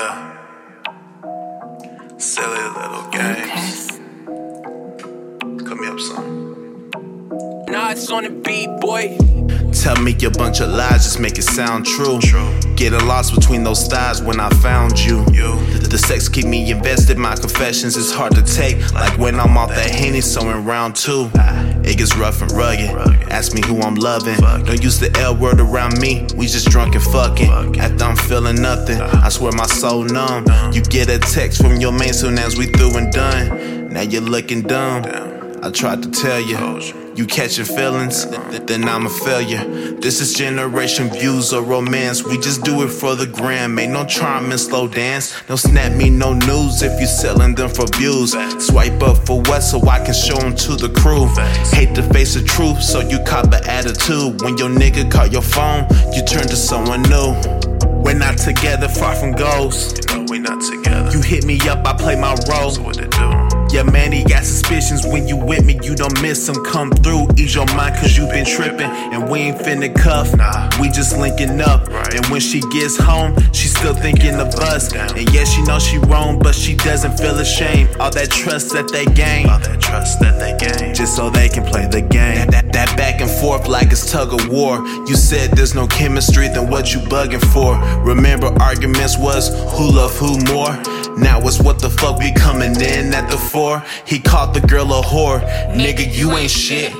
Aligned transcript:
Yeah. 0.00 0.16
Silly 2.16 2.64
little 2.78 3.10
games. 3.10 3.89
On 8.08 8.24
the 8.24 8.30
beat, 8.30 8.68
boy. 8.80 9.18
Tell 9.72 9.94
me 10.02 10.16
a 10.24 10.30
bunch 10.30 10.60
of 10.60 10.70
lies, 10.70 11.04
just 11.04 11.20
make 11.20 11.36
it 11.36 11.42
sound 11.42 11.84
true. 11.84 12.18
True. 12.18 12.50
Getting 12.74 13.06
lost 13.06 13.34
between 13.34 13.62
those 13.62 13.86
thighs 13.86 14.22
when 14.22 14.40
I 14.40 14.48
found 14.48 14.98
you. 14.98 15.18
You. 15.32 15.54
The, 15.78 15.86
the 15.90 15.98
sex 15.98 16.26
keep 16.26 16.46
me 16.46 16.70
invested, 16.70 17.18
my 17.18 17.36
confessions 17.36 17.96
is 17.96 18.12
hard 18.12 18.34
to 18.36 18.42
take. 18.42 18.92
Like 18.94 19.16
when 19.18 19.38
I'm 19.38 19.56
off 19.56 19.68
that 19.68 19.90
Henny, 19.90 20.22
so 20.22 20.48
in 20.48 20.64
round 20.64 20.96
two. 20.96 21.30
It 21.84 21.98
gets 21.98 22.16
rough 22.16 22.40
and 22.40 22.50
rugged. 22.52 22.90
Ask 23.30 23.54
me 23.54 23.60
who 23.64 23.80
I'm 23.82 23.96
loving. 23.96 24.36
Don't 24.38 24.82
use 24.82 24.98
the 24.98 25.14
L 25.20 25.36
word 25.36 25.60
around 25.60 26.00
me, 26.00 26.26
we 26.36 26.46
just 26.46 26.68
drunk 26.70 26.94
and 26.94 27.04
fucking. 27.04 27.78
After 27.78 28.04
I'm 28.04 28.16
feeling 28.16 28.62
nothing, 28.62 28.98
I 29.00 29.28
swear 29.28 29.52
my 29.52 29.66
soul 29.66 30.04
numb. 30.04 30.46
You 30.72 30.80
get 30.82 31.10
a 31.10 31.18
text 31.18 31.62
from 31.62 31.76
your 31.76 31.92
man 31.92 32.14
soon 32.14 32.38
as 32.38 32.56
we 32.56 32.66
through 32.66 32.96
and 32.96 33.12
done. 33.12 33.92
Now 33.92 34.02
you're 34.02 34.22
looking 34.22 34.62
dumb. 34.62 35.04
I 35.62 35.70
tried 35.70 36.02
to 36.02 36.10
tell 36.10 36.40
you, 36.40 36.56
you 37.20 37.26
catching 37.26 37.66
feelings, 37.66 38.24
then 38.66 38.88
I'm 38.88 39.04
a 39.04 39.10
failure. 39.10 39.62
This 40.00 40.22
is 40.22 40.32
generation 40.32 41.10
views 41.10 41.52
of 41.52 41.68
romance. 41.68 42.24
We 42.24 42.38
just 42.38 42.64
do 42.64 42.82
it 42.82 42.88
for 42.88 43.14
the 43.14 43.26
gram. 43.26 43.78
Ain't 43.78 43.92
no 43.92 44.06
charm 44.06 44.50
and 44.50 44.58
slow 44.58 44.88
dance. 44.88 45.38
Don't 45.46 45.58
snap 45.58 45.92
me 45.92 46.08
no 46.08 46.32
news 46.32 46.82
if 46.82 46.98
you 46.98 47.06
selling 47.06 47.54
them 47.54 47.68
for 47.68 47.86
views. 47.98 48.32
Swipe 48.64 49.02
up 49.02 49.18
for 49.26 49.42
what 49.42 49.60
so 49.60 49.86
I 49.86 50.02
can 50.02 50.14
show 50.14 50.38
them 50.38 50.56
to 50.56 50.76
the 50.76 50.88
crew. 50.88 51.26
Hate 51.76 51.94
to 51.96 52.02
face 52.14 52.32
the 52.34 52.42
truth, 52.42 52.82
so 52.82 53.00
you 53.00 53.18
cop 53.24 53.52
an 53.52 53.68
attitude. 53.68 54.40
When 54.40 54.56
your 54.56 54.70
nigga 54.70 55.10
call 55.10 55.26
your 55.26 55.42
phone, 55.42 55.86
you 56.14 56.24
turn 56.24 56.48
to 56.48 56.56
someone 56.56 57.02
new. 57.02 57.34
We're 58.02 58.14
not 58.14 58.38
together, 58.38 58.88
far 58.88 59.14
from 59.14 59.32
goals. 59.32 59.92
You 59.92 60.16
know 60.16 60.26
we 60.30 60.38
not 60.38 60.62
together. 60.62 61.10
You 61.10 61.20
hit 61.20 61.44
me 61.44 61.60
up, 61.68 61.86
I 61.86 61.92
play 61.92 62.16
my 62.16 62.34
role. 62.48 62.70
So 62.70 62.82
what 62.82 62.98
it 62.98 63.10
do? 63.10 63.39
Yeah, 63.72 63.84
man, 63.84 64.10
he 64.10 64.24
got 64.24 64.42
suspicions 64.44 65.06
when 65.06 65.28
you 65.28 65.36
with 65.36 65.64
me, 65.64 65.78
you 65.84 65.94
don't 65.94 66.20
miss 66.20 66.48
him. 66.48 66.56
Come 66.64 66.90
through, 66.90 67.28
ease 67.38 67.54
your 67.54 67.66
mind, 67.76 67.94
cause 67.96 68.16
you 68.16 68.26
been 68.26 68.44
tripping. 68.44 68.90
And 69.12 69.30
we 69.30 69.38
ain't 69.40 69.58
finna 69.58 69.94
cuff, 69.94 70.34
Nah. 70.34 70.68
we 70.80 70.88
just 70.88 71.16
linking 71.16 71.60
up. 71.60 71.86
Right. 71.88 72.14
And 72.14 72.26
when 72.26 72.40
she 72.40 72.60
gets 72.72 72.96
home, 72.98 73.36
she 73.52 73.68
still 73.68 73.94
thinking 73.94 74.34
of 74.34 74.48
us. 74.56 74.92
And 74.92 75.32
yeah, 75.32 75.44
she 75.44 75.62
knows 75.62 75.84
she 75.84 75.98
wrong, 75.98 76.40
but 76.40 76.54
she 76.54 76.74
doesn't 76.74 77.16
feel 77.18 77.38
ashamed. 77.38 77.90
All 78.00 78.10
that 78.10 78.30
trust 78.30 78.72
that 78.72 78.90
they 78.90 79.04
gain, 79.06 79.48
All 79.48 79.60
that 79.60 79.80
trust 79.80 80.18
that 80.20 80.40
they 80.40 80.52
gain. 80.58 80.92
just 80.92 81.14
so 81.14 81.30
they 81.30 81.48
can 81.48 81.64
play 81.64 81.86
the 81.86 82.00
game. 82.02 82.49
Forth 83.40 83.66
like 83.66 83.90
it's 83.90 84.10
tug 84.10 84.34
of 84.34 84.48
war. 84.48 84.86
You 85.08 85.16
said 85.16 85.52
there's 85.52 85.74
no 85.74 85.86
chemistry, 85.86 86.48
then 86.48 86.68
what 86.68 86.92
you 86.92 87.00
bugging 87.00 87.44
for? 87.52 87.74
Remember, 88.02 88.48
arguments 88.60 89.16
was 89.16 89.48
who 89.76 89.90
love 89.90 90.14
who 90.16 90.38
more? 90.52 90.76
Now 91.16 91.40
it's 91.40 91.60
what 91.60 91.80
the 91.80 91.90
fuck 91.90 92.18
we 92.18 92.32
coming 92.32 92.74
in 92.76 93.14
at 93.14 93.30
the 93.30 93.38
four? 93.38 93.82
He 94.06 94.18
called 94.18 94.54
the 94.54 94.60
girl 94.60 94.92
a 94.92 95.02
whore. 95.02 95.40
Nigga, 95.72 96.14
you 96.14 96.32
ain't 96.32 96.50
shit. 96.50 96.92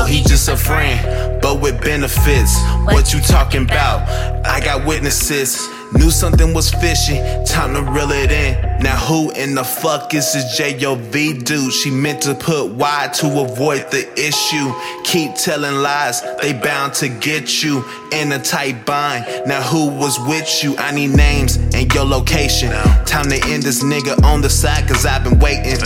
Oh, 0.00 0.04
he 0.04 0.22
just 0.22 0.48
a 0.48 0.56
friend, 0.56 1.42
but 1.42 1.60
with 1.60 1.80
benefits. 1.80 2.56
What 2.84 3.12
you 3.12 3.20
talking 3.20 3.64
about? 3.64 4.08
I 4.46 4.60
got 4.60 4.86
witnesses. 4.86 5.68
Knew 5.92 6.10
something 6.10 6.52
was 6.52 6.70
fishy, 6.70 7.18
time 7.46 7.72
to 7.72 7.82
reel 7.90 8.10
it 8.12 8.30
in. 8.30 8.82
Now 8.82 8.96
who 8.96 9.30
in 9.30 9.54
the 9.54 9.64
fuck 9.64 10.12
is 10.12 10.34
this 10.34 10.56
J.O.V. 10.56 11.38
dude? 11.38 11.72
She 11.72 11.90
meant 11.90 12.22
to 12.22 12.34
put 12.34 12.72
Y 12.72 13.08
to 13.14 13.40
avoid 13.40 13.90
the 13.90 14.06
issue. 14.14 14.72
Keep 15.04 15.34
telling 15.36 15.76
lies, 15.76 16.20
they 16.42 16.52
bound 16.52 16.92
to 16.94 17.08
get 17.08 17.62
you 17.62 17.82
in 18.12 18.30
a 18.32 18.38
tight 18.38 18.84
bind. 18.84 19.24
Now 19.46 19.62
who 19.62 19.88
was 19.88 20.18
with 20.28 20.62
you? 20.62 20.76
I 20.76 20.92
need 20.92 21.16
names 21.16 21.56
and 21.56 21.92
your 21.94 22.04
location. 22.04 22.70
Time 23.06 23.30
to 23.30 23.40
end 23.46 23.62
this 23.62 23.82
nigga 23.82 24.22
on 24.22 24.42
the 24.42 24.50
side, 24.50 24.86
cause 24.86 25.06
I've 25.06 25.24
been 25.24 25.38
waiting. 25.38 25.78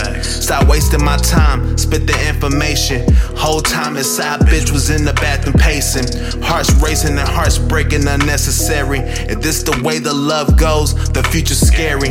Stop 0.43 0.67
wasting 0.67 1.01
my 1.01 1.15
time, 1.15 1.77
spit 1.77 2.05
the 2.05 2.27
information. 2.27 3.01
Whole 3.37 3.61
time 3.61 3.95
inside, 3.95 4.41
bitch 4.41 4.73
was 4.73 4.89
in 4.89 5.05
the 5.05 5.13
bathroom 5.13 5.53
pacing. 5.53 6.03
Hearts 6.43 6.69
racing 6.83 7.17
and 7.17 7.29
hearts 7.29 7.57
breaking 7.57 8.05
unnecessary. 8.05 8.99
If 8.99 9.39
this 9.39 9.63
the 9.63 9.81
way 9.81 9.99
the 9.99 10.13
love 10.13 10.57
goes, 10.59 10.95
the 11.11 11.23
future's 11.23 11.61
scary. 11.61 12.09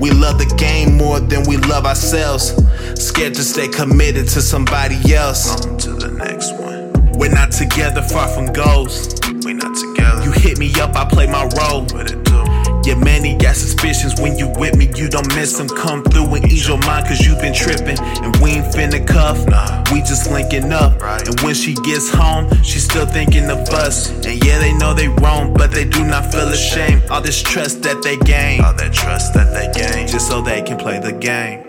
We 0.00 0.10
love 0.10 0.38
the 0.40 0.52
game 0.58 0.96
more 0.96 1.20
than 1.20 1.46
we 1.46 1.56
love 1.56 1.86
ourselves. 1.86 2.52
Scared 3.00 3.34
to 3.34 3.44
stay 3.44 3.68
committed 3.68 4.26
to 4.30 4.42
somebody 4.42 5.14
else. 5.14 5.64
On 5.64 5.78
to 5.78 5.90
the 5.90 6.10
next 6.10 6.58
one. 6.58 7.12
We're 7.12 7.32
not 7.32 7.52
together, 7.52 8.02
far 8.02 8.26
from 8.26 8.52
goals. 8.52 9.14
We 9.44 9.54
not 9.54 9.76
together. 9.76 10.24
You 10.24 10.32
hit 10.32 10.58
me 10.58 10.74
up, 10.80 10.96
I 10.96 11.04
play 11.04 11.28
my 11.28 11.44
role. 11.56 11.82
what 11.92 12.10
it 12.10 12.24
do? 12.24 12.57
Yeah, 12.84 12.94
man, 12.94 13.24
he 13.24 13.34
got 13.34 13.56
suspicions 13.56 14.20
when 14.20 14.38
you 14.38 14.48
with 14.56 14.76
me. 14.76 14.88
You 14.96 15.08
don't 15.08 15.28
miss 15.34 15.58
him. 15.58 15.68
Come 15.68 16.02
through 16.04 16.34
and 16.34 16.44
ease 16.50 16.66
your 16.66 16.78
mind, 16.78 17.06
cause 17.06 17.20
you 17.20 17.34
been 17.36 17.52
tripping. 17.54 17.98
And 18.24 18.34
we 18.38 18.52
ain't 18.52 18.66
finna 18.74 19.06
cuff, 19.06 19.44
Nah. 19.46 19.84
we 19.92 20.00
just 20.00 20.30
linking 20.30 20.72
up. 20.72 21.00
Right. 21.02 21.26
And 21.26 21.38
when 21.42 21.54
she 21.54 21.74
gets 21.74 22.08
home, 22.10 22.48
she's 22.62 22.84
still 22.84 23.06
thinking 23.06 23.50
of 23.50 23.58
us. 23.70 24.10
And 24.24 24.42
yeah, 24.44 24.58
they 24.58 24.72
know 24.74 24.94
they 24.94 25.08
wrong, 25.08 25.52
but 25.52 25.70
they 25.70 25.84
do 25.84 26.02
not 26.04 26.32
feel 26.32 26.48
ashamed. 26.48 27.02
All 27.10 27.20
this 27.20 27.42
trust 27.42 27.82
that 27.82 28.02
they 28.02 28.16
gain, 28.18 28.62
All 28.64 28.74
that 28.74 28.92
trust 28.92 29.34
that 29.34 29.52
they 29.52 29.68
gain. 29.78 30.06
just 30.08 30.28
so 30.28 30.40
they 30.40 30.62
can 30.62 30.78
play 30.78 30.98
the 30.98 31.12
game. 31.12 31.60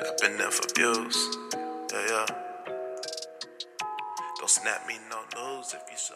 I've 0.00 0.18
been 0.18 0.36
there 0.38 0.50
for 0.50 0.66
views. 0.74 1.16
Yeah, 1.92 2.06
yeah. 2.08 2.26
Don't 4.38 4.50
snap 4.50 4.86
me 4.88 4.94
no 5.10 5.18
news 5.36 5.72
if 5.74 5.82
you 5.90 5.96
saw. 5.96 6.14